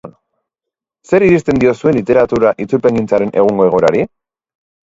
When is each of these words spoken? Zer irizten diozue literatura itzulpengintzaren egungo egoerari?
Zer 1.09 1.25
irizten 1.25 1.61
diozue 1.65 1.93
literatura 1.97 2.55
itzulpengintzaren 2.65 3.33
egungo 3.43 3.69
egoerari? 3.71 4.03